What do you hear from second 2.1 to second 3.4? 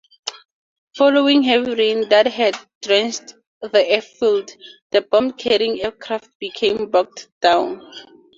had drenched